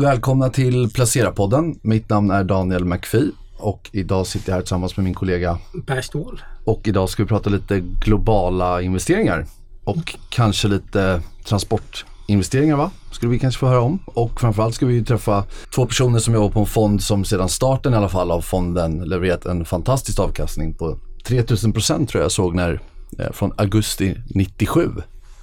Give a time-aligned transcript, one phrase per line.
[0.00, 1.78] Välkomna till Placera-podden.
[1.82, 6.00] Mitt namn är Daniel McPhee och idag sitter jag här tillsammans med min kollega Per
[6.00, 6.42] Ståhl.
[6.64, 9.46] Och idag ska vi prata lite globala investeringar
[9.84, 12.90] och kanske lite transportinvesteringar va?
[13.12, 13.98] Skulle vi kanske få höra om.
[14.04, 15.44] Och framförallt ska vi träffa
[15.74, 18.98] två personer som jobbar på en fond som sedan starten i alla fall av fonden
[18.98, 22.80] levererat en fantastisk avkastning på 3000 procent tror jag såg när
[23.18, 24.90] eh, från augusti 97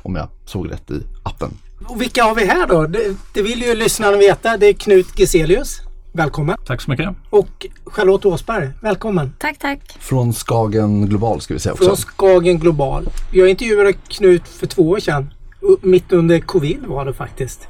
[0.03, 1.57] om jag såg rätt i appen.
[1.89, 2.85] Och vilka har vi här då?
[2.85, 4.57] Det, det vill ju lyssnarna veta.
[4.57, 5.81] Det är Knut Geselius.
[6.13, 6.57] Välkommen.
[6.65, 7.09] Tack så mycket.
[7.29, 8.69] Och Charlotte Åsberg.
[8.81, 9.33] Välkommen.
[9.39, 9.97] Tack, tack.
[9.99, 11.85] Från Skagen Global ska vi säga också.
[11.85, 13.09] Från Skagen Global.
[13.31, 15.33] Jag intervjuade Knut för två år sedan.
[15.81, 17.67] Mitt under covid var det faktiskt.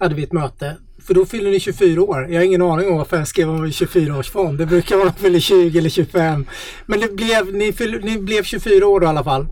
[0.00, 0.76] Hade vi ett möte.
[1.06, 2.26] För då fyller ni 24 år.
[2.30, 4.56] Jag har ingen aning om varför jag skrev om 24-årsfond.
[4.56, 6.46] Det brukar vara fyller 20 eller 25.
[6.86, 9.46] Men det blev, ni, fyll, ni blev 24 år då i alla fall.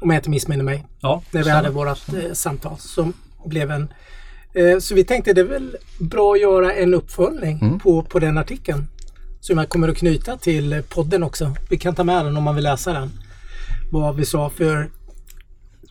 [0.00, 0.84] Om jag inte missminner mig.
[1.00, 3.12] Ja, när vi hade vårt eh, samtal som
[3.44, 3.88] blev en
[4.52, 7.78] eh, så vi tänkte det är väl bra att göra en uppföljning mm.
[7.78, 8.86] på, på den artikeln.
[9.40, 11.54] Som jag kommer att knyta till podden också.
[11.70, 13.10] Vi kan ta med den om man vill läsa den.
[13.92, 14.90] Vad vi sa för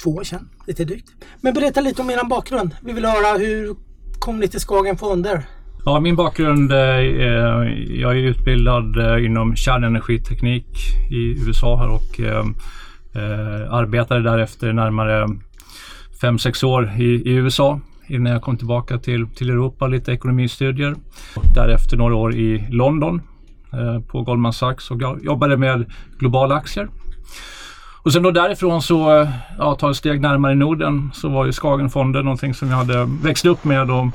[0.03, 1.09] två år sedan, lite drygt.
[1.41, 2.75] Men berätta lite om er bakgrund.
[2.81, 3.75] Vi vill höra hur
[4.19, 5.45] kom ni till Skagen Fonder?
[5.85, 6.77] Ja, min bakgrund, eh,
[7.99, 10.67] jag är utbildad eh, inom kärnenergiteknik
[11.11, 12.19] i USA här och
[13.15, 15.27] Eh, arbetade därefter närmare
[16.21, 20.95] 5-6 år i, i, USA innan jag kom tillbaka till, till Europa, lite ekonomistudier.
[21.35, 23.21] Och därefter några år i London
[23.73, 26.89] eh, på Goldman Sachs och jobbade med globala aktier.
[28.03, 31.51] Och sen då därifrån så, eh, ja, ta ett steg närmare Norden, så var ju
[31.51, 34.05] Skagenfonden någonting som jag hade växt upp med och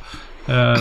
[0.50, 0.76] eh,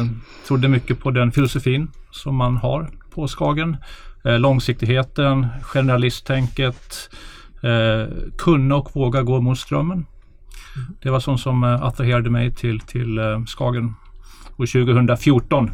[0.48, 3.78] trodde mycket på den filosofin som man har på Skagen.
[4.24, 7.10] Eh, långsiktigheten, generalisttänket,
[7.62, 10.06] eh, kunna och våga gå mot strömmen.
[10.78, 10.96] Mm.
[11.02, 13.96] Det var sånt som eh, attraherade mig till, till eh, Skagen.
[14.56, 15.72] Och 2014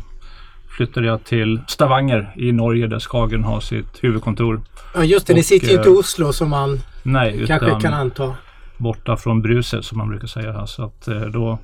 [0.78, 4.62] flyttade jag till Stavanger i Norge där Skagen har sitt huvudkontor.
[4.96, 7.80] Ja just det, och, ni sitter ju inte i eh, Oslo som man nej, kanske
[7.82, 8.36] kan anta.
[8.78, 10.66] Borta från bruset som man brukar säga här.
[10.66, 11.60] Så att, då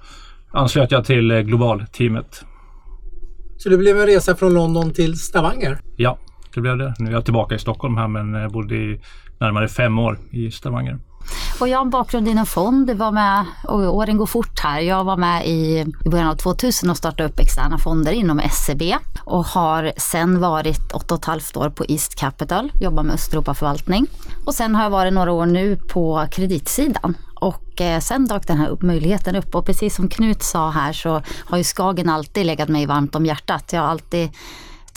[0.51, 2.45] anslöt jag till Global-teamet.
[3.57, 5.79] Så det blev en resa från London till Stavanger?
[5.95, 6.17] Ja,
[6.53, 6.93] det blev det.
[6.99, 9.01] Nu är jag tillbaka i Stockholm här men jag bodde i
[9.39, 10.99] närmare fem år i Stavanger.
[11.59, 14.79] Och jag har en bakgrund inom fond, var med, och åren går fort här.
[14.79, 18.81] Jag var med i, i början av 2000 och startade upp externa fonder inom SEB
[19.23, 24.07] och har sen varit 8,5 år på East Capital, jobbar med Östeuropaförvaltning.
[24.45, 28.57] Och sen har jag varit några år nu på kreditsidan och eh, sen dök den
[28.57, 32.69] här möjligheten upp och precis som Knut sa här så har ju Skagen alltid legat
[32.69, 33.73] mig varmt om hjärtat.
[33.73, 34.29] Jag har alltid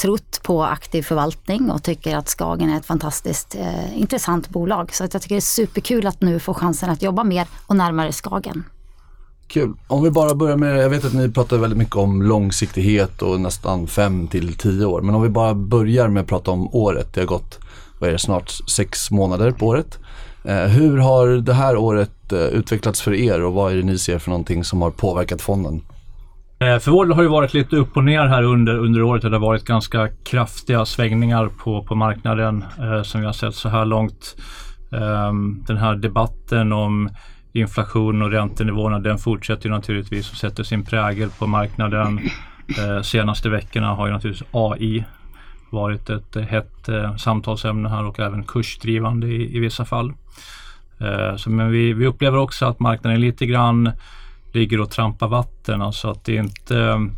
[0.02, 4.94] trott på aktiv förvaltning och tycker att Skagen är ett fantastiskt eh, intressant bolag.
[4.94, 7.76] Så att jag tycker det är superkul att nu få chansen att jobba mer och
[7.76, 8.64] närmare Skagen.
[9.46, 9.74] Kul.
[9.88, 13.40] Om vi bara börjar med, jag vet att ni pratar väldigt mycket om långsiktighet och
[13.40, 15.00] nästan 5 till 10 år.
[15.00, 17.14] Men om vi bara börjar med att prata om året.
[17.14, 17.58] Det har gått,
[17.98, 19.98] vad är det, snart sex månader på året.
[20.44, 23.98] Eh, hur har det här året eh, utvecklats för er och vad är det ni
[23.98, 25.82] ser för någonting som har påverkat fonden?
[26.62, 29.22] Eh, för vår del har det varit lite upp och ner här under, under året.
[29.22, 33.68] Det har varit ganska kraftiga svängningar på, på marknaden eh, som vi har sett så
[33.68, 34.36] här långt.
[34.92, 35.32] Eh,
[35.66, 37.10] den här debatten om
[37.52, 42.20] inflation och räntenivåerna den fortsätter naturligtvis och sätter sin prägel på marknaden.
[42.78, 45.04] Eh, senaste veckorna har ju naturligtvis AI
[45.70, 50.12] varit ett hett eh, samtalsämne här och även kursdrivande i, i vissa fall.
[51.00, 53.92] Eh, så, men vi, vi upplever också att marknaden är lite grann
[54.52, 55.82] ligger och trampar vatten.
[55.82, 57.08] Alltså att det är inte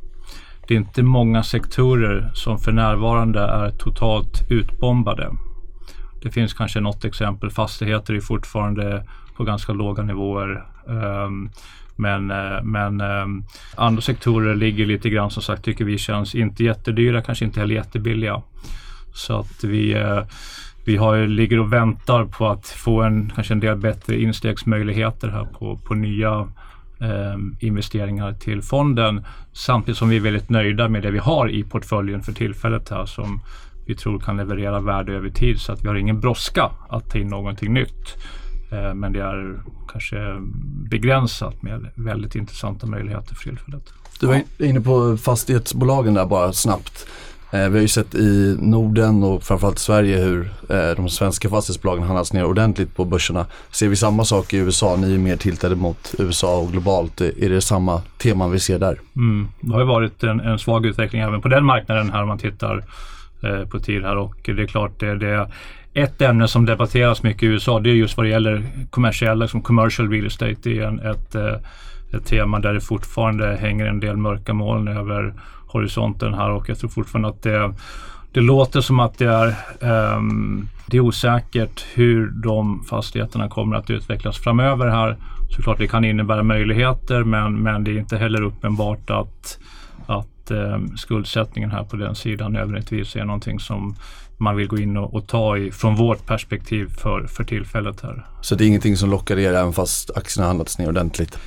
[0.68, 5.30] det är inte många sektorer som för närvarande är totalt utbombade.
[6.22, 7.50] Det finns kanske något exempel.
[7.50, 9.04] Fastigheter är fortfarande
[9.36, 10.64] på ganska låga nivåer.
[10.88, 11.50] Ehm,
[11.96, 13.44] men, eh, men ehm,
[13.76, 17.74] andra sektorer ligger lite grann som sagt tycker vi känns inte jättedyra, kanske inte heller
[17.74, 18.42] jättebilliga.
[19.14, 20.22] Så att vi, eh,
[20.84, 25.44] vi har, ligger och väntar på att få en, kanske en del bättre instegsmöjligheter här
[25.44, 26.48] på, på nya
[27.04, 31.64] eh, investeringar till fonden samtidigt som vi är väldigt nöjda med det vi har i
[31.64, 33.40] portföljen för tillfället här som
[33.86, 37.18] vi tror kan leverera värde över tid så att vi har ingen brådska att ta
[37.18, 38.16] in någonting nytt.
[38.72, 40.36] Eh, men det är kanske
[40.90, 43.92] begränsat med väldigt intressanta möjligheter för tillfället.
[44.20, 47.06] Du var inne på fastighetsbolagen där bara snabbt.
[47.54, 52.04] Eh, vi har ju sett i Norden och framförallt Sverige hur eh, de svenska fastighetsbolagen
[52.04, 53.46] handlas ner ordentligt på börserna.
[53.70, 54.96] Ser vi samma sak i USA?
[54.96, 57.20] Ni är mer tiltade mot USA och globalt.
[57.20, 59.00] Är det samma teman vi ser där?
[59.16, 59.48] Mm.
[59.60, 62.38] Det har ju varit en, en svag utveckling även på den marknaden här om man
[62.38, 62.84] tittar
[63.42, 65.50] eh, på tid här och det är klart det, det
[65.94, 69.62] ett ämne som debatteras mycket i USA det är just vad det gäller kommersiella, liksom
[69.62, 70.56] commercial real estate.
[70.62, 71.54] Det är en, ett eh,
[72.14, 75.34] ett tema där det fortfarande hänger en del mörka moln över
[75.66, 77.74] horisonten här och jag tror fortfarande att det,
[78.32, 79.54] det låter som att det är,
[80.16, 85.16] um, det är osäkert hur de fastigheterna kommer att utvecklas framöver här.
[85.50, 89.58] Såklart det kan innebära möjligheter men, men det är inte heller uppenbart att,
[90.06, 93.96] att um, skuldsättningen här på den sidan nödvändigtvis är någonting som
[94.36, 98.26] man vill gå in och, och, ta i från vårt perspektiv för, för tillfället här.
[98.40, 101.38] Så det är ingenting som lockar er även fast aktierna handlats ner ordentligt?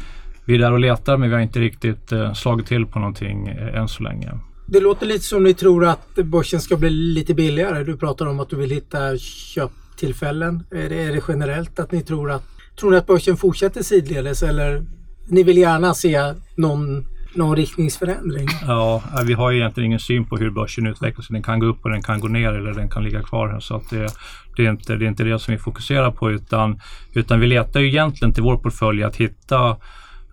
[0.47, 3.47] Vi är där och letar men vi har inte riktigt eh, slagit till på någonting
[3.47, 4.31] eh, än så länge.
[4.67, 7.83] Det låter lite som ni tror att börsen ska bli lite billigare.
[7.83, 10.63] Du pratar om att du vill hitta köptillfällen.
[10.71, 12.43] Är det, är det generellt att ni tror att,
[12.79, 14.85] tror ni att börsen fortsätter sidledes eller
[15.27, 18.47] ni vill gärna se någon någon riktningsförändring?
[18.67, 21.27] Ja, vi har ju egentligen ingen syn på hur börsen utvecklas.
[21.27, 23.47] Den kan gå upp och den kan gå ner eller den kan ligga kvar.
[23.47, 23.59] Här.
[23.59, 24.09] Så att det,
[24.55, 26.79] det, är inte, det är inte det som vi fokuserar på utan,
[27.13, 29.77] utan vi letar ju egentligen till vår portfölj att hitta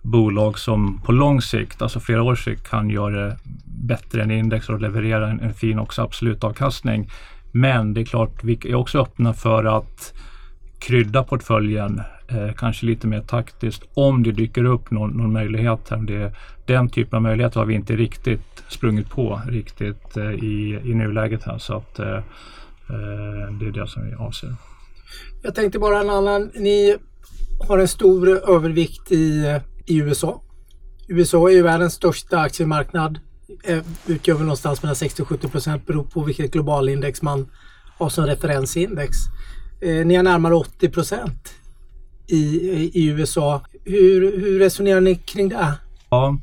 [0.05, 4.69] bolag som på lång sikt, alltså flera års sikt, kan göra det bättre än index
[4.69, 7.11] och leverera en, en fin också absolut avkastning.
[7.53, 10.15] Men det är klart, vi är också öppna för att
[10.79, 15.91] krydda portföljen eh, kanske lite mer taktiskt om det dyker upp någon, någon möjlighet.
[15.91, 15.99] Här.
[15.99, 16.33] Det,
[16.67, 21.43] den typen av möjligheter har vi inte riktigt sprungit på riktigt eh, i, i nuläget
[21.43, 22.17] här så att eh,
[22.89, 24.55] eh det är det som vi avser.
[25.43, 26.51] Jag tänkte bara en annan.
[26.55, 26.97] Ni
[27.69, 30.41] har en stor övervikt i, i USA.
[31.09, 33.19] USA är ju världens största aktiemarknad.
[33.65, 37.47] Eh, utgör väl någonstans mellan 60-70 procent beroende på vilket globalindex man
[37.99, 39.17] har som referensindex.
[39.81, 41.55] Eh, ni har närmare 80 procent
[42.27, 42.41] i,
[42.95, 43.61] i USA.
[43.85, 45.75] Hur, hur resonerar ni kring det?
[46.11, 46.39] Ja,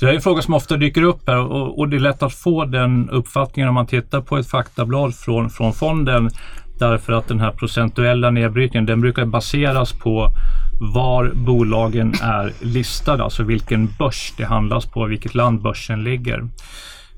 [0.00, 2.34] det är en fråga som ofta dyker upp här och, och, det är lätt att
[2.34, 6.30] få den uppfattningen om man tittar på ett faktablad från, från fonden.
[6.78, 10.28] Därför att den här procentuella nedbrytningen den brukar baseras på
[10.80, 16.48] var bolagen är listade, alltså vilken börs det handlas på, vilket land börsen ligger.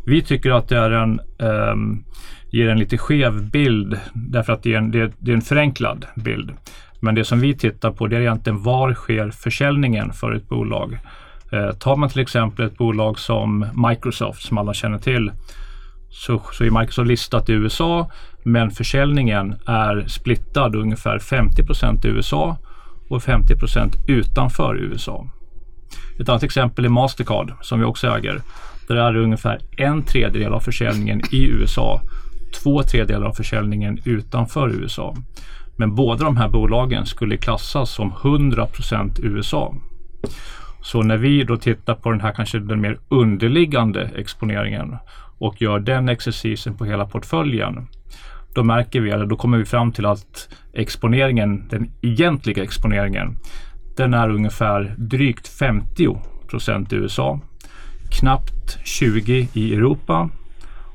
[0.06, 2.04] Vi tycker att det är en, um,
[2.50, 6.06] ger en lite skev bild därför att det är, en, det, det är en förenklad
[6.14, 6.52] bild.
[7.00, 10.98] Men det som vi tittar på det är egentligen var sker försäljningen för ett bolag?
[11.52, 15.32] Eh, tar man till exempel ett bolag som Microsoft som alla känner till
[16.10, 18.10] så, så är Microsoft listat i USA
[18.42, 21.62] men försäljningen är splittad ungefär 50
[22.08, 22.56] i USA
[23.12, 25.26] och 50% utanför USA.
[26.20, 28.42] Ett annat exempel är Mastercard som vi också äger.
[28.88, 32.00] Där är det ungefär en tredjedel av försäljningen i USA,
[32.62, 35.16] två tredjedelar av försäljningen utanför USA.
[35.76, 39.74] Men båda de här bolagen skulle klassas som 100% USA.
[40.82, 44.96] Så när vi då tittar på den här kanske den mer underliggande exponeringen
[45.38, 47.86] och gör den exercisen på hela portföljen.
[48.54, 53.36] Då märker vi, eller då kommer vi fram till att exponeringen, den egentliga exponeringen,
[53.96, 56.16] den är ungefär drygt 50
[56.48, 57.40] procent i USA,
[58.10, 60.30] knappt 20 i Europa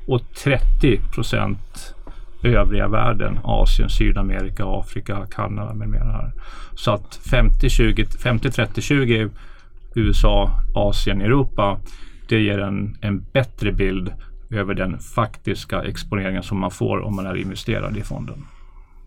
[0.06, 1.94] och 30 procent
[2.42, 6.12] övriga världen, Asien, Sydamerika, Afrika, Kanada med mera.
[6.12, 6.32] Här.
[6.74, 9.30] Så att 50-30-20
[9.94, 11.80] USA, Asien, Europa,
[12.28, 14.12] det ger en, en bättre bild
[14.50, 18.44] över den faktiska exponeringen som man får om man är investerad i fonden.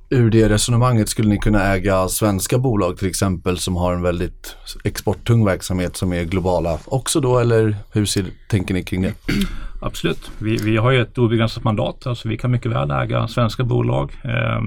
[0.09, 4.55] Ur det resonemanget skulle ni kunna äga svenska bolag till exempel som har en väldigt
[4.83, 9.13] exporttung verksamhet som är globala också då eller hur ser, tänker ni kring det?
[9.81, 10.31] Absolut.
[10.38, 14.12] Vi, vi har ju ett obegränsat mandat, alltså vi kan mycket väl äga svenska bolag.
[14.24, 14.62] Eh,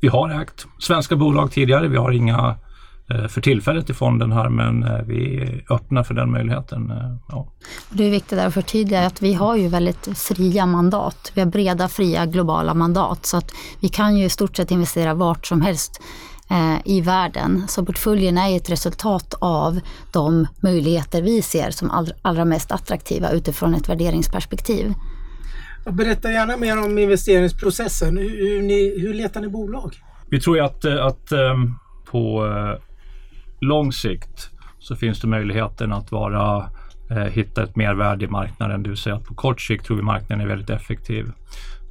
[0.00, 1.88] vi har ägt svenska bolag tidigare.
[1.88, 2.56] Vi har inga
[3.08, 6.90] för tillfället i fonden här men eh, vi är öppna för den möjligheten.
[6.90, 7.52] Eh, ja.
[7.90, 11.32] Det är viktigt att förtydliga att vi har ju väldigt fria mandat.
[11.34, 15.14] Vi har breda, fria, globala mandat så att vi kan ju i stort sett investera
[15.14, 16.02] vart som helst
[16.84, 17.64] i världen.
[17.68, 19.80] Så portföljen är ett resultat av
[20.12, 24.94] de möjligheter vi ser som allra, allra mest attraktiva utifrån ett värderingsperspektiv.
[25.90, 28.16] Berätta gärna mer om investeringsprocessen.
[28.16, 29.94] Hur, hur, ni, hur letar ni bolag?
[30.30, 31.32] Vi tror ju att, att
[32.10, 32.46] på
[33.60, 36.68] lång sikt så finns det möjligheten att vara,
[37.10, 38.82] eh, hitta ett mervärde i marknaden.
[38.82, 41.32] Det vill säga att på kort sikt tror vi marknaden är väldigt effektiv.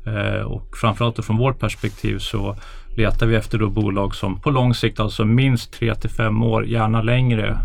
[0.06, 2.56] Eh, och framförallt från vårt perspektiv så
[2.96, 6.66] letar vi efter då bolag som på lång sikt, alltså minst 3 till 5 år,
[6.66, 7.58] gärna längre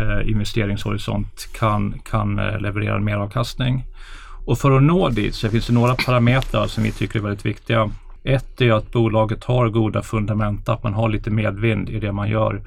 [0.00, 3.84] eh, investeringshorisont kan, kan eh, leverera mer avkastning.
[4.46, 7.46] Och för att nå dit så finns det några parametrar som vi tycker är väldigt
[7.46, 7.90] viktiga.
[8.24, 12.28] Ett är att bolaget har goda fundamenta, att man har lite medvind i det man
[12.28, 12.62] gör.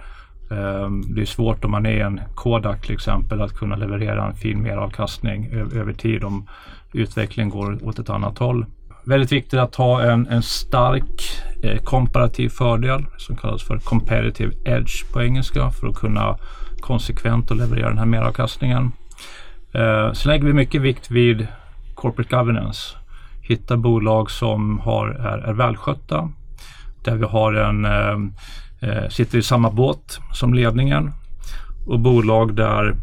[0.52, 4.36] Ehm, det är svårt om man är en Kodak till exempel att kunna leverera en
[4.36, 6.48] fin meravkastning över tid om
[6.94, 8.66] utvecklingen går åt ett annat håll.
[9.04, 11.22] Väldigt viktigt att ha en, en stark
[11.64, 16.38] eh, komparativ fördel som kallas för competitive edge på engelska för att kunna
[16.80, 18.92] konsekvent och leverera den här meravkastningen.
[19.74, 21.48] Eh, sen lägger vi mycket vikt vid
[21.96, 22.98] corporate governance.
[23.42, 26.30] Hitta bolag som har, är, är välskötta,
[27.04, 28.32] där vi har en, eh,
[28.86, 31.12] Eh, sitter i samma båt som ledningen
[31.86, 32.96] och bolag där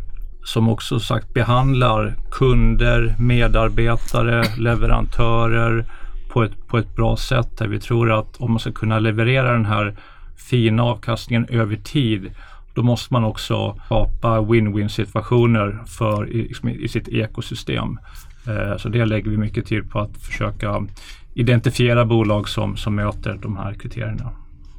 [0.44, 5.84] som också sagt behandlar kunder, medarbetare, leverantörer
[6.28, 9.52] på ett, på ett bra sätt där vi tror att om man ska kunna leverera
[9.52, 9.96] den här
[10.36, 12.30] fina avkastningen över tid
[12.74, 17.98] då måste man också skapa win-win situationer för i, liksom i sitt ekosystem.
[18.46, 20.86] Eh, så det lägger vi mycket tid på att försöka
[21.34, 24.32] identifiera bolag som, som möter de här kriterierna.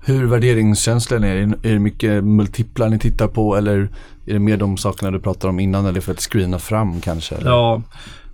[0.06, 1.36] Hur värderingskänslan är?
[1.36, 3.78] Är det mycket multiplar ni tittar på eller
[4.26, 7.36] är det mer de sakerna du pratade om innan eller för att screena fram kanske?
[7.36, 7.52] Eller?
[7.52, 7.82] Ja,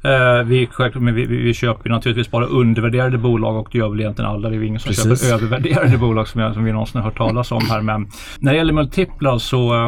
[0.04, 4.32] eh, vi, vi, vi, vi köper naturligtvis bara undervärderade bolag och det gör väl egentligen
[4.32, 4.50] alla.
[4.50, 5.22] Det är ingen som Precis.
[5.22, 7.82] köper övervärderade bolag som, jag, som vi någonsin har hört talas om här.
[7.82, 8.08] Men
[8.40, 9.86] när det gäller multiplar så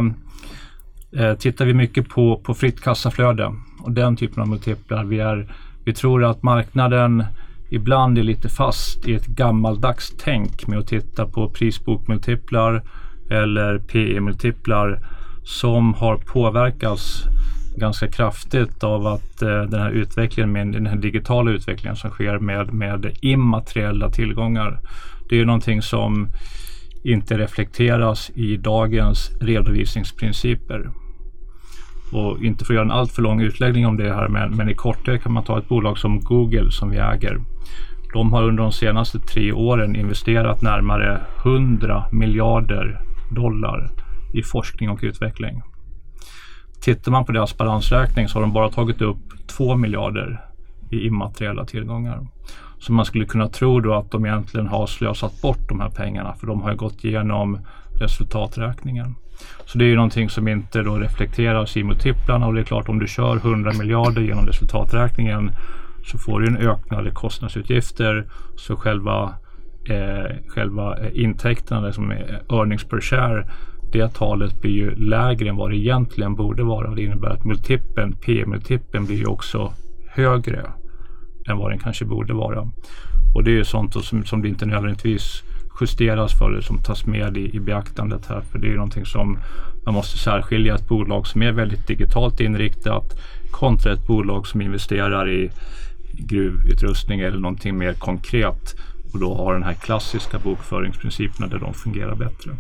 [1.18, 5.04] eh, tittar vi mycket på, på fritt kassaflöde och den typen av multiplar.
[5.04, 5.54] Vi, är,
[5.86, 7.24] vi tror att marknaden
[7.72, 12.84] ibland är lite fast i ett gammaldags tänk med att titta på prisbokmultiplar
[13.30, 15.00] eller PE-multiplar
[15.44, 17.24] som har påverkats
[17.78, 22.40] ganska kraftigt av att eh, den här utvecklingen med den här digitala utvecklingen som sker
[22.40, 24.80] med, med immateriella tillgångar.
[25.30, 26.28] Det är någonting som
[27.04, 30.90] inte reflekteras i dagens redovisningsprinciper.
[32.12, 34.74] Och inte för att göra en alltför lång utläggning om det här men, men i
[34.74, 37.40] korthet kan man ta ett bolag som Google som vi äger.
[38.14, 43.02] De har under de senaste tre åren investerat närmare 100 miljarder
[43.32, 43.90] dollar
[44.34, 45.62] i forskning och utveckling.
[46.82, 50.46] Tittar man på deras balansräkning så har de bara tagit upp 2 miljarder
[50.90, 52.28] i immateriella tillgångar.
[52.80, 56.34] Så man skulle kunna tro då att de egentligen har slösat bort de här pengarna
[56.34, 57.60] för de har gått igenom
[58.00, 59.16] resultaträkningen.
[59.66, 62.90] Så det är ju någonting som inte då reflekteras i multiplarna och det är klart
[62.90, 65.52] om du kör 100 miljarder genom resultaträkningen
[66.04, 69.34] så får du en ökade kostnadsutgifter så själva,
[69.90, 73.48] eh, själva eh, intäkterna, som liksom earnings per share,
[73.92, 76.96] det talet blir ju lägre än vad det egentligen borde vara.
[76.96, 79.74] Det innebär att multipeln, P-multipeln blir ju också
[80.08, 80.72] högre
[81.48, 82.72] än vad den kanske borde vara.
[83.36, 85.44] Och det är ju sånt som, som det inte nödvändigtvis
[85.82, 88.42] justeras för eller som tas med i, i beaktandet här.
[88.42, 89.38] För det är ju någonting som
[89.86, 93.20] man måste särskilja ett bolag som är väldigt digitalt inriktat
[93.52, 95.52] kontra ett bolag som investerar i
[96.28, 98.76] gruvutrustning eller någonting mer konkret
[99.14, 102.52] och då har den här klassiska bokföringsprinciperna där de fungerar bättre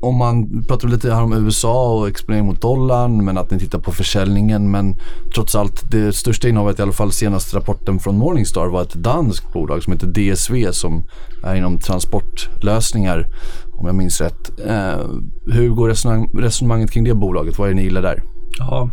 [0.00, 3.78] om man pratar lite här om USA och exponering mot dollarn men att ni tittar
[3.78, 4.96] på försäljningen men
[5.34, 9.52] trots allt det största innehavet i alla fall senaste rapporten från Morningstar var ett danskt
[9.52, 11.04] bolag som heter DSV som
[11.42, 13.26] är inom transportlösningar
[13.72, 14.60] om jag minns rätt.
[14.66, 15.06] Eh,
[15.46, 17.58] hur går resonemang, resonemanget kring det bolaget?
[17.58, 18.22] Vad är det ni gillar där?
[18.58, 18.90] Ja,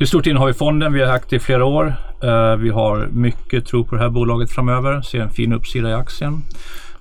[0.00, 0.92] hur stort innehav i fonden.
[0.92, 1.94] Vi har haft i flera år.
[2.22, 5.02] Eh, vi har mycket tro på det här bolaget framöver.
[5.02, 6.42] Ser en fin uppsida i aktien.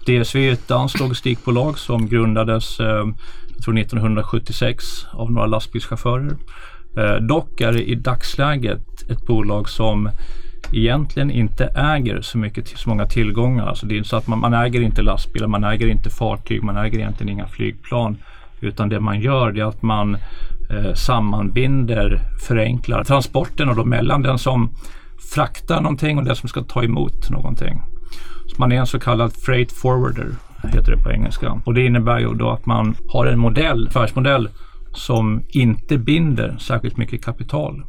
[0.06, 3.06] DSV är ett danskt logistikbolag som grundades eh,
[3.56, 6.36] jag tror 1976 av några lastbilschaufförer.
[6.98, 10.10] Eh, dock är det i dagsläget ett bolag som
[10.74, 13.68] egentligen inte äger så, mycket, så många tillgångar.
[13.68, 16.78] Alltså det är så att man, man, äger inte lastbilar, man äger inte fartyg, man
[16.78, 18.18] äger egentligen inga flygplan.
[18.62, 20.18] Utan det man gör är att man
[20.70, 24.70] eh, sammanbinder, förenklar transporten och då mellan den som
[25.34, 27.82] fraktar någonting och den som ska ta emot någonting.
[28.58, 30.28] Man är en så kallad freight forwarder,
[30.64, 31.62] heter det på engelska.
[31.66, 34.50] Och det innebär ju då att man har en modell, affärsmodell
[34.94, 37.84] som inte binder särskilt mycket kapital.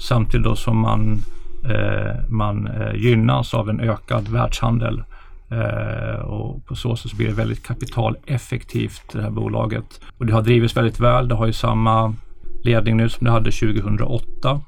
[0.00, 1.20] Samtidigt då som man,
[1.64, 5.02] eh, man eh, gynnas av en ökad världshandel.
[5.50, 10.00] Eh, och på så sätt blir det väldigt kapitaleffektivt det här bolaget.
[10.18, 11.28] Och det har drivits väldigt väl.
[11.28, 12.14] Det har ju samma
[12.62, 14.60] ledning nu som det hade 2008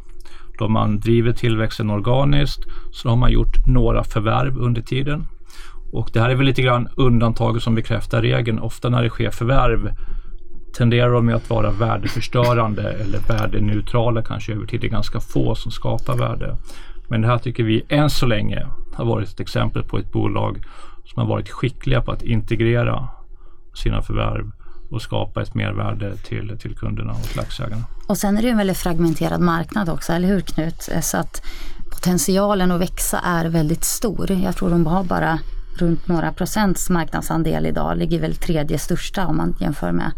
[0.61, 5.27] då man driver tillväxten organiskt så har man gjort några förvärv under tiden.
[5.93, 8.59] Och det här är väl lite grann undantaget som bekräftar regeln.
[8.59, 9.91] Ofta när det sker förvärv
[10.77, 14.81] tenderar de att vara värdeförstörande eller värdeneutrala kanske över tid.
[14.81, 16.57] Det är ganska få som skapar värde.
[17.11, 20.65] Men det här tycker vi än så länge har varit ett exempel på ett bolag
[21.05, 23.09] som har varit skickliga på att integrera
[23.75, 24.51] sina förvärv
[24.91, 27.85] och skapa ett mervärde till, till kunderna och till aktieägarna.
[28.09, 30.89] Och sen är det en väldigt fragmenterad marknad också, eller hur Knut?
[31.03, 31.43] Så att
[31.91, 34.31] potentialen att växa är väldigt stor.
[34.31, 35.39] Jag tror de har bara
[35.79, 40.13] runt några procents marknadsandel idag, ligger väl tredje största om man jämför med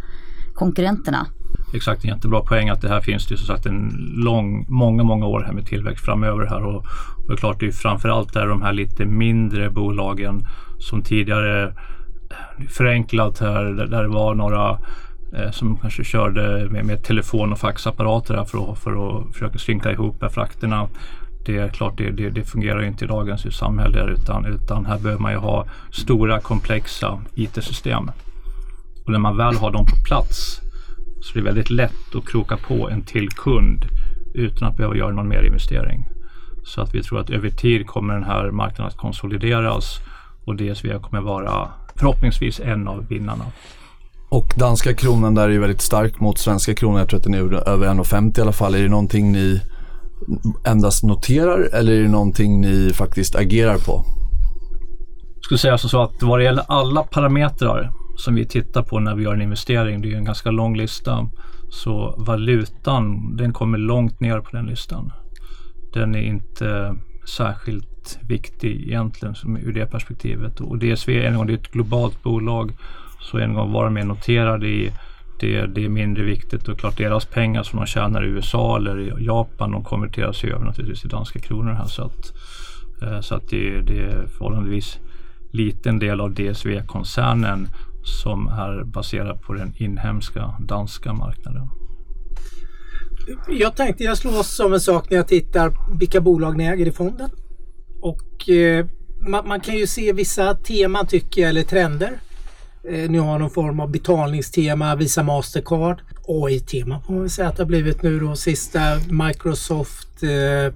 [0.55, 1.27] konkurrenterna.
[1.75, 5.26] Exakt, en jättebra poäng att det här finns det som sagt en lång, många, många
[5.26, 8.47] år här med tillväxt framöver här och, och det är klart det är framförallt där
[8.47, 10.47] de här lite mindre bolagen
[10.79, 14.79] som tidigare eh, förenklat här där det var några
[15.37, 19.93] eh, som kanske körde med, med telefon och faxapparater för att, för att försöka synka
[19.93, 20.88] ihop frakterna.
[21.47, 25.23] Det är klart, det, det, det fungerar inte i dagens samhälle utan, utan här behöver
[25.23, 28.11] man ju ha stora komplexa IT-system.
[29.05, 30.61] Och när man väl har dem på plats
[31.23, 33.85] så är det väldigt lätt att kroka på en till kund
[34.35, 36.09] utan att behöva göra någon mer investering.
[36.64, 39.99] Så att vi tror att över tid kommer den här marknaden att konsolideras
[40.45, 43.45] och DSV kommer vara förhoppningsvis en av vinnarna.
[44.29, 46.99] Och danska kronan där är ju väldigt stark mot svenska kronan.
[46.99, 48.75] Jag tror att den är över 1,50 i alla fall.
[48.75, 49.61] Är det någonting ni
[50.67, 54.05] endast noterar eller är det någonting ni faktiskt agerar på?
[55.35, 59.14] Jag skulle säga så att vad det gäller alla parametrar som vi tittar på när
[59.14, 61.29] vi gör en investering, det är en ganska lång lista,
[61.71, 65.12] så valutan den kommer långt ner på den listan.
[65.93, 66.95] Den är inte
[67.37, 70.61] särskilt viktig egentligen som, ur det perspektivet.
[70.61, 72.73] Och DSV en gång det är ett globalt bolag
[73.21, 74.93] så en gång vara med noterad i
[75.41, 79.21] det, det är mindre viktigt och klart deras pengar som de tjänar i USA eller
[79.21, 82.33] i Japan de konverteras ju över naturligtvis till danska kronor här så att,
[83.02, 84.99] eh, så att det, det är förhållandevis
[85.52, 87.69] liten del av DSV-koncernen
[88.02, 91.68] som är baserad på den inhemska danska marknaden.
[93.49, 96.92] Jag tänkte jag slås som en sak när jag tittar vilka bolag ni äger i
[96.92, 97.30] fonden.
[98.00, 98.87] Och eh,
[99.28, 102.21] man, man, kan ju se vissa teman tycker jag, eller trender.
[102.88, 106.02] Eh, ni har någon form av betalningstema, Visa Mastercard.
[106.28, 108.80] AI-tema får man väl säga att det har blivit nu då sista
[109.11, 110.75] Microsoft, eh,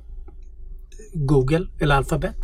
[1.15, 2.37] Google eller Alphabet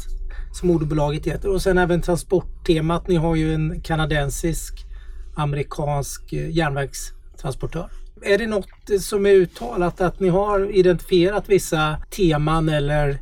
[0.52, 1.48] som moderbolaget heter.
[1.48, 3.08] Och sen även transporttemat.
[3.08, 4.86] Ni har ju en kanadensisk
[5.34, 7.88] amerikansk eh, järnvägstransportör.
[8.22, 13.18] Är det något eh, som är uttalat att ni har identifierat vissa teman eller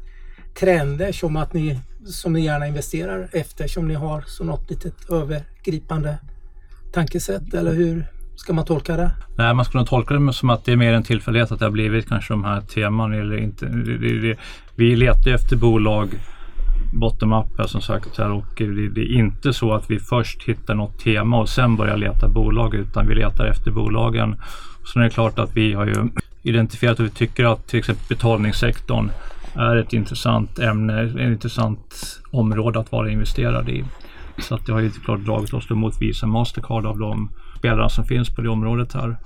[0.55, 5.11] trender som att ni som ni gärna investerar efter som ni har som något litet
[5.11, 6.19] övergripande
[6.93, 8.07] tankesätt eller hur
[8.37, 9.11] ska man tolka det?
[9.37, 11.65] Nej, man skulle nog tolka det som att det är mer en tillfällighet att det
[11.65, 13.67] har blivit kanske de här teman eller inte.
[14.75, 16.09] Vi letar efter bolag
[16.93, 21.41] bottom-up som sagt här och det, är inte så att vi först hittar något tema
[21.41, 24.37] och sen börjar leta bolag utan vi letar efter bolagen.
[24.85, 26.09] Så är det klart att vi har ju
[26.43, 29.11] identifierat och vi tycker att till exempel betalningssektorn
[29.55, 33.85] är ett intressant ämne, ett intressant område att vara investerad i.
[34.39, 38.05] Så att det har ju klart dragit oss mot Visa Mastercard av de spelarna som
[38.05, 39.17] finns på det området här.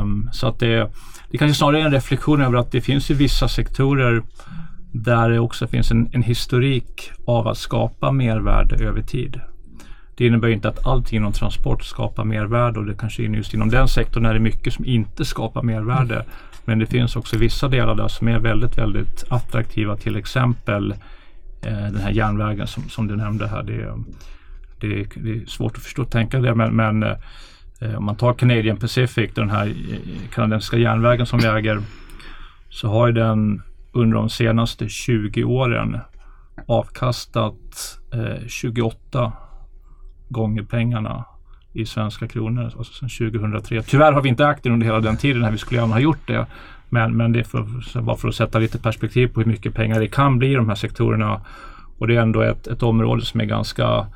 [0.00, 0.90] Um, så att det,
[1.30, 4.22] det kanske snarare är en reflektion över att det finns ju vissa sektorer
[4.92, 9.40] där det också finns en, en historik av att skapa mervärde över tid.
[10.14, 13.88] Det innebär inte att allting inom transport skapar mervärde och det kanske just inom den
[13.88, 16.14] sektorn är det mycket som inte skapar mervärde.
[16.14, 16.26] Mm.
[16.64, 19.96] Men det finns också vissa delar där som är väldigt, väldigt attraktiva.
[19.96, 20.92] Till exempel
[21.62, 23.62] eh, den här järnvägen som, som du nämnde här.
[23.62, 23.94] Det,
[24.80, 28.34] det, det är svårt att förstå och tänka det men, men eh, om man tar
[28.34, 29.98] Canadian Pacific, den här eh,
[30.34, 31.80] kanadensiska järnvägen som vi äger,
[32.68, 35.98] så har ju den under de senaste 20 åren
[36.66, 39.32] avkastat eh, 28
[40.28, 41.24] gånger pengarna
[41.72, 43.82] i svenska kronor, alltså sedan 2003.
[43.82, 46.00] Tyvärr har vi inte ägt den under hela den tiden, här vi skulle gärna ha
[46.00, 46.46] gjort det.
[46.88, 50.00] Men, men det är för, bara för att sätta lite perspektiv på hur mycket pengar
[50.00, 51.40] det kan bli i de här sektorerna.
[51.98, 54.06] Och det är ändå ett, ett område som är ganska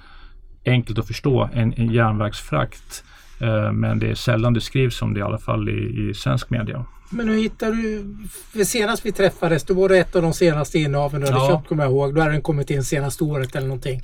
[0.66, 3.04] enkelt att förstå, en, en järnvägsfrakt.
[3.40, 6.50] Eh, men det är sällan det skrivs om det i alla fall i, i svensk
[6.50, 6.84] media.
[7.10, 8.64] Men hur hittar du...
[8.64, 11.48] Senast vi träffades då var det ett av de senaste innehaven du hade ja.
[11.48, 12.14] köpt kommer jag ihåg.
[12.14, 14.02] Då hade den kommit in senaste året eller någonting.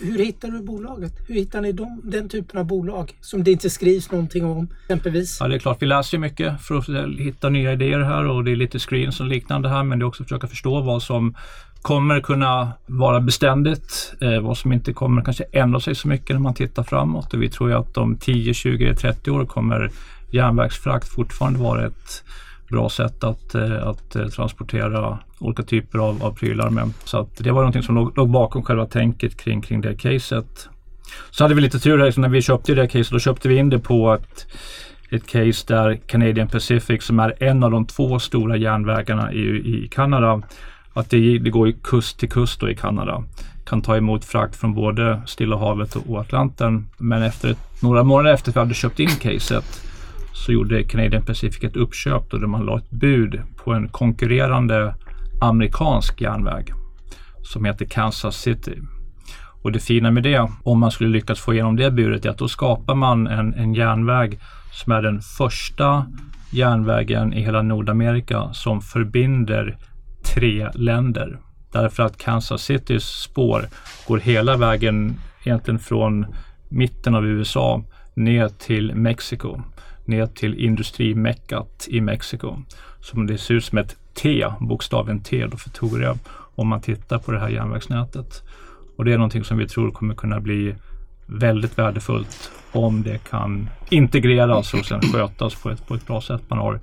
[0.00, 1.12] Hur hittar du bolaget?
[1.28, 5.36] Hur hittar ni dem, den typen av bolag som det inte skrivs någonting om exempelvis?
[5.40, 8.50] Ja det är klart vi läser mycket för att hitta nya idéer här och det
[8.50, 11.34] är lite screens och liknande här men det är också att försöka förstå vad som
[11.82, 14.14] kommer kunna vara beständigt.
[14.20, 17.42] Eh, vad som inte kommer kanske ändra sig så mycket när man tittar framåt och
[17.42, 19.90] vi tror ju att om 10, 20, 30 år kommer
[20.30, 22.24] järnvägsfrakt fortfarande vara ett
[22.70, 26.92] bra sätt att, eh, att eh, transportera olika typer av, av prylar med.
[27.04, 30.68] Så att det var någonting som låg, låg bakom själva tänket kring, kring det caset.
[31.30, 33.56] Så hade vi lite tur här, så när vi köpte det caset då köpte vi
[33.56, 34.46] in det på ett,
[35.10, 39.88] ett case där Canadian Pacific som är en av de två stora järnvägarna i, i
[39.90, 40.42] Kanada
[40.98, 43.24] att det, det går kust till kust i Kanada.
[43.66, 46.88] Kan ta emot frakt från både Stilla havet och Atlanten.
[46.98, 49.82] Men efter ett, några månader efter att vi hade köpt in caset
[50.32, 54.94] så gjorde Canadian Pacific ett uppköp där man la ett bud på en konkurrerande
[55.40, 56.72] amerikansk järnväg
[57.42, 58.78] som heter Kansas City.
[59.62, 62.38] Och det fina med det, om man skulle lyckas få igenom det budet, är att
[62.38, 64.38] då skapar man en, en järnväg
[64.72, 66.06] som är den första
[66.50, 69.78] järnvägen i hela Nordamerika som förbinder
[70.34, 71.38] tre länder.
[71.72, 73.68] Därför att Kansas Citys spår
[74.06, 75.14] går hela vägen
[75.44, 76.26] egentligen från
[76.68, 77.82] mitten av USA
[78.14, 79.60] ner till Mexiko.
[80.04, 82.56] ner till industrimeckat i Mexiko.
[83.00, 86.16] Som det ser ut som ett T, bokstaven T då för Toria,
[86.54, 88.42] om man tittar på det här järnvägsnätet.
[88.96, 90.74] Och det är någonting som vi tror kommer kunna bli
[91.26, 96.42] väldigt värdefullt om det kan integreras och sen skötas på ett, på ett bra sätt.
[96.48, 96.80] Man har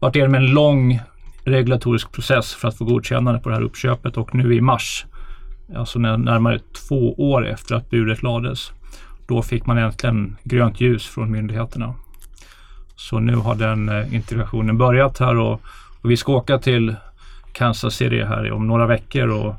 [0.00, 1.00] varit igenom en lång
[1.44, 5.06] regulatorisk process för att få godkännande på det här uppköpet och nu i mars,
[5.76, 8.72] alltså närmare två år efter att budet lades,
[9.26, 11.94] då fick man äntligen grönt ljus från myndigheterna.
[12.96, 15.60] Så nu har den eh, integrationen börjat här och,
[16.02, 16.94] och vi ska åka till
[17.52, 19.54] Kansas City här om några veckor och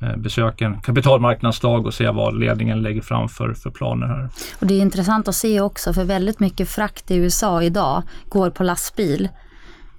[0.00, 4.28] eh, besöka en kapitalmarknadsdag och se vad ledningen lägger fram för, för planer här.
[4.60, 8.50] Och det är intressant att se också för väldigt mycket frakt i USA idag går
[8.50, 9.28] på lastbil.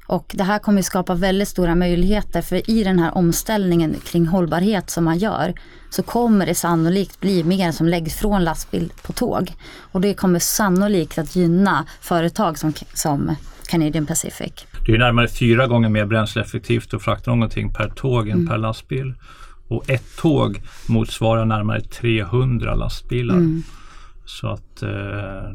[0.07, 4.89] Och det här kommer skapa väldigt stora möjligheter för i den här omställningen kring hållbarhet
[4.89, 5.53] som man gör
[5.89, 9.53] så kommer det sannolikt bli mer som läggs från lastbil på tåg.
[9.79, 13.35] Och det kommer sannolikt att gynna företag som, som
[13.67, 14.53] Canadian Pacific.
[14.85, 18.47] Det är närmare fyra gånger mer bränsleeffektivt att frakta någonting per tåg än mm.
[18.47, 19.13] per lastbil.
[19.67, 23.35] Och ett tåg motsvarar närmare 300 lastbilar.
[23.35, 23.63] Mm.
[24.25, 24.89] Så att eh,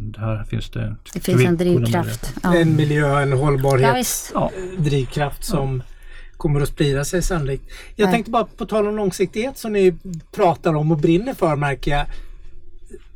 [0.01, 0.97] där finns det...
[1.15, 2.35] Det finns en drivkraft.
[2.43, 2.57] Ja.
[2.57, 5.45] En miljö, en hållbarhetsdrivkraft ja.
[5.45, 5.83] som
[6.37, 7.65] kommer att sprida sig sannolikt.
[7.97, 8.15] Jag Nej.
[8.15, 9.95] tänkte bara på tal om långsiktighet som ni
[10.33, 12.07] pratar om och brinner för märker jag.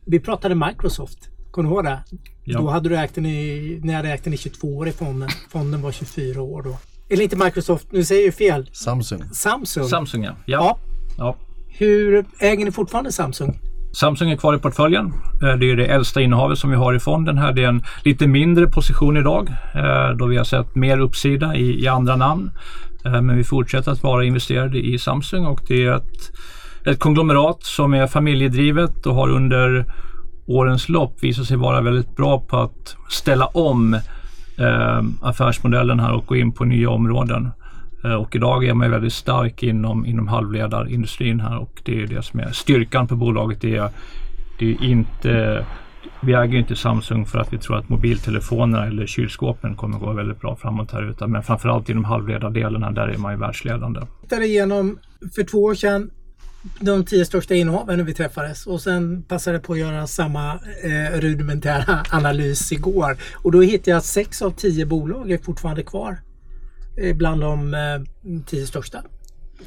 [0.04, 1.18] Vi pratade Microsoft.
[1.50, 1.98] Kommer du ihåg det?
[2.44, 2.58] Ja.
[2.58, 5.28] Då hade du ägt den i, ni hade ägt den i 22 år i fonden.
[5.50, 6.76] Fonden var 24 år då.
[7.08, 8.70] Eller inte Microsoft, nu säger jag fel.
[8.72, 9.24] Samsung.
[9.32, 9.88] Samsung.
[9.88, 10.36] Samsung ja.
[10.46, 10.78] ja.
[11.18, 11.36] ja.
[11.68, 13.58] Hur äger ni fortfarande Samsung?
[13.92, 15.12] Samsung är kvar i portföljen.
[15.42, 17.52] Eh, det är det äldsta innehavet som vi har i fonden här.
[17.52, 21.82] Det är en lite mindre position idag eh, då vi har sett mer uppsida i,
[21.84, 22.50] i andra namn.
[23.04, 26.32] Eh, men vi fortsätter att vara investerade i Samsung och det är ett,
[26.86, 29.84] ett konglomerat som är familjedrivet och har under
[30.46, 33.94] årens lopp visat sig vara väldigt bra på att ställa om
[34.58, 37.50] eh, affärsmodellen här och gå in på nya områden.
[38.04, 42.22] Eh, och idag är man väldigt stark inom, inom halvledarindustrin här och det är det
[42.22, 43.60] som är styrkan på bolaget.
[43.60, 43.90] Det är,
[44.58, 45.66] det är inte,
[46.20, 50.40] vi äger inte Samsung för att vi tror att mobiltelefonerna eller kylskåpen kommer gå väldigt
[50.40, 54.00] bra framåt här utan men framförallt inom halvledardelen här, där är man ju världsledande.
[54.00, 54.98] Jag tittade igenom
[55.34, 56.10] för två år sedan
[56.80, 60.52] de tio största innehaven när vi träffades och sen passade jag på att göra samma
[60.54, 63.16] eh, rudimentära analys igår.
[63.34, 66.18] Och då hittade jag att sex av tio bolag är fortfarande kvar
[67.14, 69.02] bland de eh, tio största.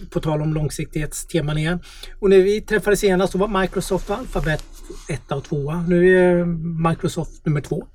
[0.10, 1.80] På tal om långsiktighetsteman igen.
[2.20, 4.64] Och när vi träffades senast så var Microsoft och Alphabet
[5.10, 5.86] etta och tvåa.
[5.88, 6.46] Nu är eh,
[6.90, 7.88] Microsoft nummer två.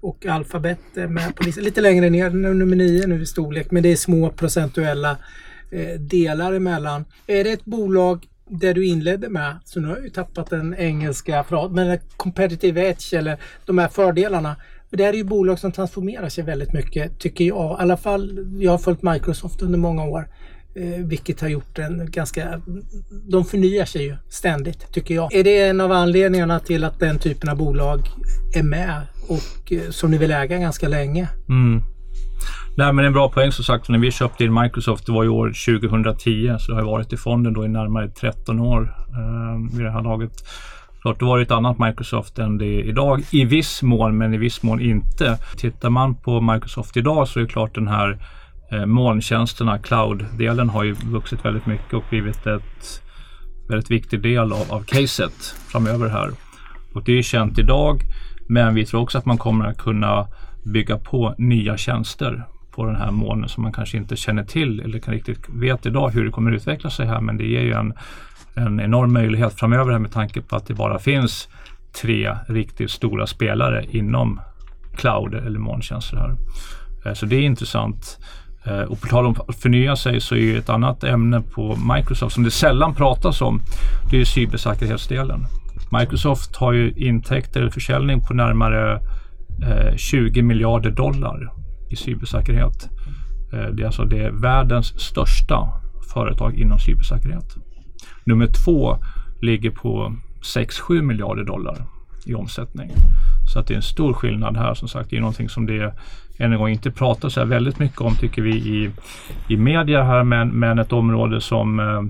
[0.00, 1.64] Och Alphabet är med på listan.
[1.64, 3.70] Lite längre ner, nummer nio nu i storlek.
[3.70, 5.16] Men det är små procentuella
[5.70, 7.04] eh, delar emellan.
[7.26, 10.74] Är det ett bolag där du inledde med, så nu har jag ju tappat den
[10.74, 14.56] engelska frasen, men competitive edge eller de här fördelarna.
[14.90, 17.78] Det här är ju bolag som transformerar sig väldigt mycket tycker jag.
[17.78, 20.28] I alla fall, jag har följt Microsoft under många år.
[20.74, 22.62] Eh, vilket har gjort en ganska...
[23.30, 25.34] De förnyar sig ju ständigt tycker jag.
[25.34, 28.00] Är det en av anledningarna till att den typen av bolag
[28.54, 31.28] är med och eh, som ni vill äga ganska länge?
[31.48, 31.82] Mm.
[32.76, 33.88] Nej men en bra poäng som sagt.
[33.88, 35.46] När vi köpte in Microsoft, det var i år
[35.80, 39.92] 2010, så det har varit i fonden då i närmare 13 år eh, vid det
[39.92, 40.32] här laget.
[41.02, 44.36] Klart, det var ett annat Microsoft än det är idag i viss mån, men i
[44.36, 45.38] viss mån inte.
[45.56, 48.18] Tittar man på Microsoft idag så är det klart den här
[48.70, 53.02] eh, molntjänsterna, cloud-delen har ju vuxit väldigt mycket och blivit ett
[53.68, 56.30] väldigt viktig del av, av caset framöver här.
[56.94, 58.02] Och det är känt idag,
[58.48, 60.26] men vi tror också att man kommer att kunna
[60.64, 64.98] bygga på nya tjänster på den här molnen som man kanske inte känner till eller
[64.98, 67.20] kan riktigt vet idag hur det kommer utveckla sig här.
[67.20, 67.92] Men det ger ju en
[68.66, 71.48] en enorm möjlighet framöver här med tanke på att det bara finns
[72.02, 74.40] tre riktigt stora spelare inom
[74.96, 76.36] cloud eller molntjänster här.
[77.04, 78.18] Eh, så det är intressant.
[78.64, 82.34] Eh, och på tal om att förnya sig så är ett annat ämne på Microsoft
[82.34, 83.60] som det sällan pratas om,
[84.10, 85.46] det är cybersäkerhetsdelen.
[86.00, 89.00] Microsoft har ju intäkter eller försäljning på närmare
[89.62, 91.52] eh, 20 miljarder dollar
[91.90, 92.88] i cybersäkerhet.
[93.50, 95.68] Det är alltså det världens största
[96.14, 97.56] företag inom cybersäkerhet.
[98.24, 98.98] Nummer två
[99.40, 101.76] ligger på 6-7 miljarder dollar
[102.26, 102.90] i omsättning.
[103.52, 105.10] Så att det är en stor skillnad här som sagt.
[105.10, 105.94] Det är någonting som det
[106.38, 108.90] än en gång inte pratas så väldigt mycket om tycker vi i,
[109.48, 112.02] i media här men, men ett område som eh,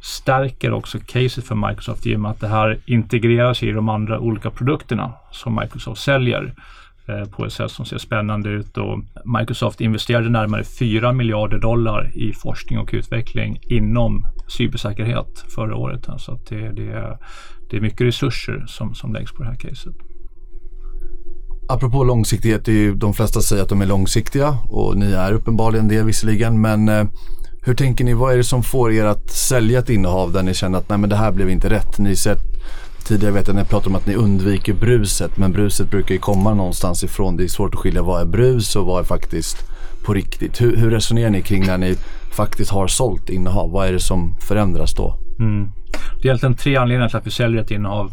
[0.00, 4.18] stärker också caset för Microsoft i och med att det här integreras i de andra
[4.18, 6.54] olika produkterna som Microsoft säljer.
[7.08, 8.78] Eh, på ett sätt som ser spännande ut.
[8.78, 16.06] Och Microsoft investerade närmare 4 miljarder dollar i forskning och utveckling inom cybersäkerhet förra året.
[16.18, 17.18] Så att det, det, är,
[17.70, 19.94] det är mycket resurser som, som läggs på det här caset.
[21.68, 25.32] apropå långsiktighet, det är ju, de flesta säger att de är långsiktiga och ni är
[25.32, 26.60] uppenbarligen det visserligen.
[26.60, 27.04] Men eh,
[27.62, 30.54] hur tänker ni, vad är det som får er att sälja ett innehav där ni
[30.54, 31.98] känner att nej men det här blev inte rätt?
[31.98, 32.42] Ni sett
[33.06, 36.20] tidigare vet jag när jag pratade om att ni undviker bruset men bruset brukar ju
[36.20, 37.36] komma någonstans ifrån.
[37.36, 39.56] Det är svårt att skilja vad är brus och vad är faktiskt
[40.04, 40.60] på riktigt.
[40.60, 41.96] Hur, hur resonerar ni kring när ni
[42.36, 43.70] faktiskt har sålt innehav?
[43.70, 45.18] Vad är det som förändras då?
[45.38, 45.72] Mm.
[46.22, 48.12] Det är egentligen tre anledningar till att vi säljer ett innehav.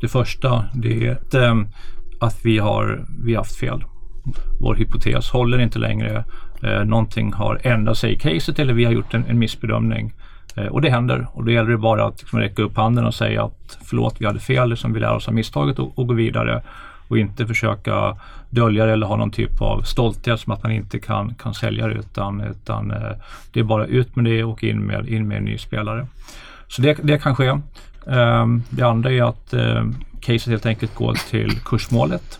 [0.00, 1.68] Det första det är att, äm,
[2.20, 3.84] att vi har vi haft fel.
[4.60, 6.24] Vår hypotes håller inte längre.
[6.62, 10.12] Eh, någonting har ändrat sig i caset eller vi har gjort en, en missbedömning.
[10.56, 13.14] Eh, och det händer och då gäller det bara att liksom, räcka upp handen och
[13.14, 16.14] säga att förlåt, vi hade fel, liksom, vi lär oss av misstaget och, och gå
[16.14, 16.62] vidare
[17.08, 18.16] och inte försöka
[18.52, 21.86] dölja det eller ha någon typ av stolthet som att man inte kan, kan sälja
[21.86, 23.12] det utan, utan eh,
[23.52, 26.06] det är bara ut med det och in med, in med en ny spelare.
[26.68, 27.58] Så det, det kan ske.
[28.06, 29.84] Ehm, det andra är att eh,
[30.20, 32.38] caset helt enkelt går till kursmålet.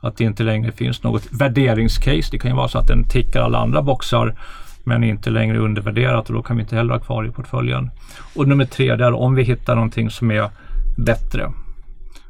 [0.00, 2.28] Att det inte längre finns något värderingscase.
[2.30, 4.34] Det kan ju vara så att den tickar alla andra boxar
[4.84, 7.90] men inte längre undervärderat och då kan vi inte heller ha kvar i portföljen.
[8.36, 10.50] Och nummer tre, det är om vi hittar någonting som är
[10.96, 11.52] bättre.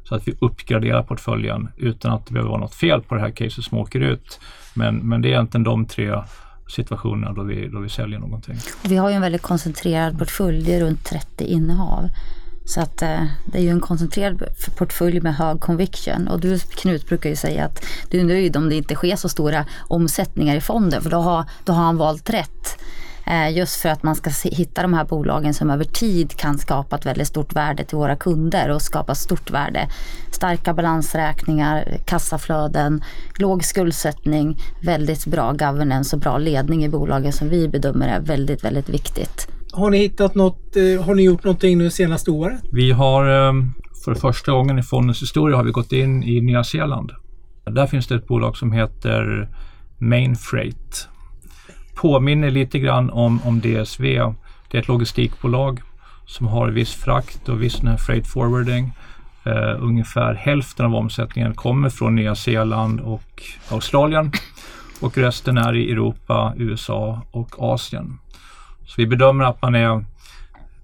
[0.09, 3.31] Så att vi uppgraderar portföljen utan att det behöver vara något fel på det här
[3.31, 4.41] caset som åker ut.
[4.75, 6.23] Men, men det är egentligen de tre
[6.69, 8.57] situationerna då vi, då vi säljer någonting.
[8.83, 12.09] Vi har ju en väldigt koncentrerad portfölj, det är runt 30 innehav.
[12.65, 14.43] Så att eh, det är ju en koncentrerad
[14.77, 16.29] portfölj med hög conviction.
[16.29, 19.29] Och du Knut brukar ju säga att du är nöjd om det inte sker så
[19.29, 22.79] stora omsättningar i fonden för då har, då har han valt rätt.
[23.31, 26.97] Eh, just för att man ska hitta de här bolagen som över tid kan skapa
[26.97, 29.89] ett väldigt stort värde till våra kunder och skapa stort värde.
[30.31, 33.03] Starka balansräkningar, kassaflöden,
[33.39, 38.65] låg skuldsättning, väldigt bra governance och bra ledning i bolagen som vi bedömer är väldigt,
[38.65, 39.49] väldigt viktigt.
[39.73, 42.61] Har ni hittat något, eh, har ni gjort någonting nu senaste året?
[42.73, 43.53] Vi har eh,
[44.05, 47.13] för första gången i fondens historia har vi gått in i Nya Zeeland.
[47.65, 49.49] Där finns det ett bolag som heter
[49.99, 51.09] Main Freight.
[52.01, 54.03] Påminner lite grann om, om DSV.
[54.69, 55.81] Det är ett logistikbolag
[56.27, 58.93] som har viss frakt och viss freight forwarding.
[59.47, 64.33] Uh, ungefär hälften av omsättningen kommer från Nya Zeeland och Australien
[65.01, 68.19] och resten är i Europa, USA och Asien.
[68.87, 70.05] Så vi bedömer att man är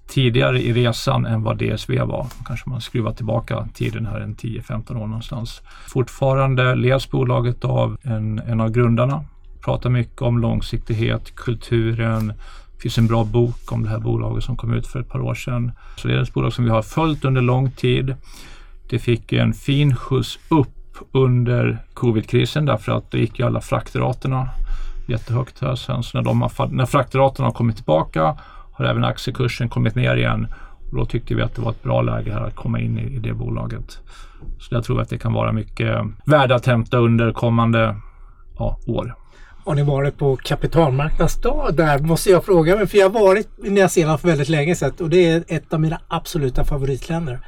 [0.09, 2.27] tidigare i resan än vad DSV var.
[2.46, 5.62] Kanske man skruvar tillbaka tiden här en 10-15 år någonstans.
[5.88, 9.24] Fortfarande leds bolaget av en, en av grundarna.
[9.64, 12.27] Pratar mycket om långsiktighet, kulturen.
[12.74, 15.20] Det finns en bra bok om det här bolaget som kom ut för ett par
[15.20, 15.72] år sedan.
[15.96, 18.14] Så det är ett bolag som vi har följt under lång tid.
[18.88, 20.68] Det fick en fin skjuts upp
[21.12, 24.48] under covidkrisen därför att det gick ju alla fraktraterna
[25.09, 26.03] jättehögt här sen.
[26.03, 28.37] Så när, de har, när fraktraterna har kommit tillbaka
[28.72, 30.46] har även aktiekursen kommit ner igen.
[30.90, 33.03] Och då tyckte vi att det var ett bra läge här att komma in i,
[33.03, 33.98] i det bolaget.
[34.59, 37.96] Så jag tror att det kan vara mycket värde att hämta under kommande
[38.59, 39.14] ja, år.
[39.64, 42.87] Har ni varit på kapitalmarknadsdag där måste jag fråga mig.
[42.87, 45.72] För jag har varit i Nya Zeeland för väldigt länge sedan och det är ett
[45.72, 47.40] av mina absoluta favoritländer.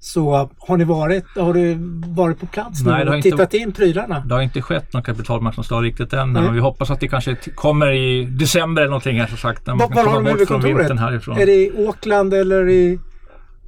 [0.00, 3.72] Så har ni varit, har du varit på plats Nej, nu och inte, tittat in
[3.72, 4.20] prylarna?
[4.20, 6.32] Det har inte skett någon kapitalmarknadsdag riktigt än.
[6.32, 9.66] Men vi hoppas att det kanske kommer i december eller någonting här så sagt.
[9.66, 11.38] Var, komma bort från vintern härifrån.
[11.38, 12.98] Är det i Auckland eller i...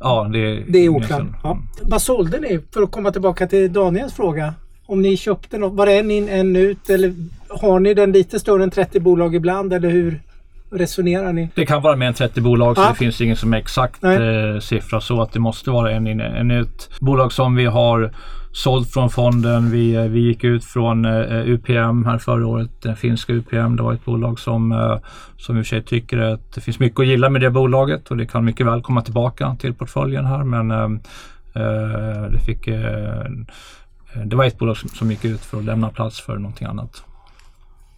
[0.00, 1.34] Ja, det är, det är Auckland.
[1.42, 1.58] Ja.
[1.82, 4.54] Vad sålde ni för att komma tillbaka till Daniels fråga?
[4.88, 7.14] Om ni köpte något, var det en in en ut eller
[7.48, 10.20] har ni den lite större än 30 bolag ibland eller hur?
[10.70, 11.48] resonerar ni?
[11.54, 14.58] Det kan vara mer än 30 bolag så det finns ingen som är exakt eh,
[14.60, 16.90] siffra så att det måste vara en in en ut.
[17.00, 18.10] Bolag som vi har
[18.52, 19.70] sålt från fonden.
[19.70, 23.76] Vi, eh, vi gick ut från eh, UPM här förra året, den finska UPM.
[23.76, 24.98] Det var ett bolag som, eh,
[25.36, 28.10] som i och för sig tycker att det finns mycket att gilla med det bolaget
[28.10, 30.84] och det kan mycket väl komma tillbaka till portföljen här men eh,
[31.62, 32.68] eh, det fick
[34.24, 37.02] det var ett bolag som, som gick ut för att lämna plats för någonting annat.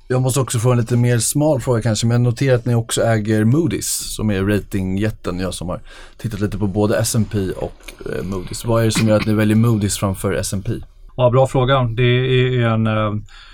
[0.08, 2.74] Jag måste också få en lite mer smal fråga kanske, men jag noterar att ni
[2.74, 5.38] också äger Moody's som är ratingjätten.
[5.38, 5.80] Jag som har
[6.16, 8.66] tittat lite på både S&P och eh, Moody's.
[8.66, 10.72] Vad är det som gör att ni väljer Moody's framför S&P?
[11.16, 11.82] Ja, bra fråga.
[11.82, 13.12] Det är en, eh,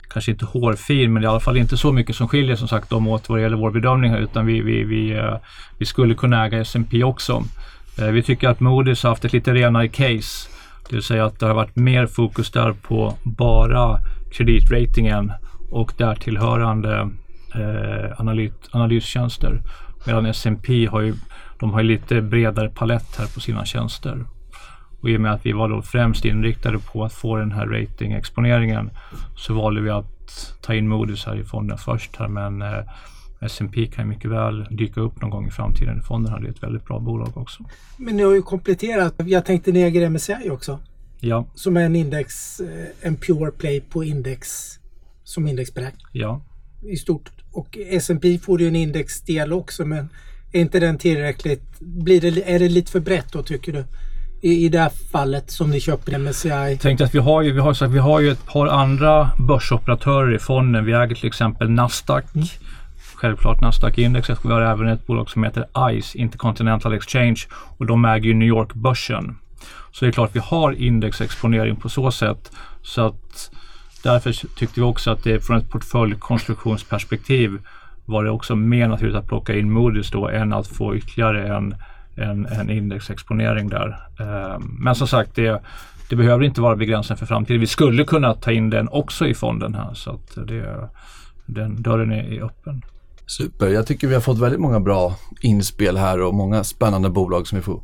[0.09, 3.09] kanske inte hårfin, men i alla fall inte så mycket som skiljer som sagt om
[3.09, 5.37] åt vad det gäller vår bedömning här, utan vi, vi, vi, eh,
[5.79, 7.45] vi skulle kunna äga S&P också.
[7.99, 10.49] Eh, vi tycker att Moody's har haft ett lite renare case.
[10.89, 13.99] Det vill säga att det har varit mer fokus där på bara
[14.33, 15.33] kreditratingen
[15.71, 17.11] och därtillhörande
[17.55, 19.63] eh, analyt, analystjänster.
[20.07, 21.15] Medan S&P har ju,
[21.61, 24.25] de har lite bredare palett här på sina tjänster.
[25.01, 27.67] Och i och med att vi var då främst inriktade på att få den här
[27.67, 28.91] ratingexponeringen
[29.37, 32.85] så valde vi att ta in Moody's här i fonden först här men eh,
[33.41, 36.03] S&P kan mycket väl dyka upp någon gång i framtiden.
[36.03, 37.65] Fonden hade ett väldigt bra bolag också.
[37.97, 39.15] Men ni har ju kompletterat.
[39.27, 40.79] Jag tänkte ni äger MSCI också.
[41.21, 44.49] Ja, som är en index, eh, en pure play på index
[45.25, 46.43] som indexberäkning ja.
[46.83, 47.31] i stort.
[47.53, 50.09] Och S&P får ju en indexdel också men
[50.53, 53.85] är inte den tillräckligt, blir det, är det lite för brett då tycker du?
[54.43, 56.79] I, i det här fallet som ni köper MSCI?
[56.81, 60.35] tänkte att vi har ju, vi har, sagt, vi har ju ett par andra börsoperatörer
[60.35, 60.85] i fonden.
[60.85, 62.25] Vi äger till exempel Nasdaq.
[63.17, 64.31] Självklart Nasdaq-index.
[64.43, 67.41] Vi har även ett bolag som heter ICE, Intercontinental Exchange.
[67.79, 69.37] Och de äger ju New York-börsen.
[69.93, 72.53] Så det är klart vi har indexexponering på så sätt.
[72.83, 73.51] Så att
[74.03, 77.59] därför tyckte vi också att det från ett portföljkonstruktionsperspektiv
[78.05, 81.75] var det också mer naturligt att plocka in Moody's då än att få ytterligare en,
[82.17, 83.99] en, en indexexponering där.
[84.21, 85.63] Ehm, men som sagt, det,
[86.09, 87.61] det behöver inte vara begränsande för framtiden.
[87.61, 90.89] Vi skulle kunna ta in den också i fonden här så att det,
[91.47, 92.83] den dörren är öppen.
[93.27, 97.49] Super, jag tycker vi har fått väldigt många bra inspel här och många spännande bolag
[97.49, 97.81] som vi får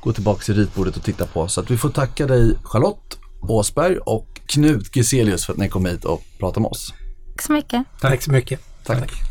[0.00, 1.48] gå tillbaka till ritbordet och titta på.
[1.48, 5.86] Så att vi får tacka dig Charlotte Åsberg och Knut Giselius för att ni kom
[5.86, 6.94] hit och pratade med oss.
[7.36, 7.84] Tack så mycket.
[8.00, 8.60] Tack så mycket.
[8.84, 9.29] Tack.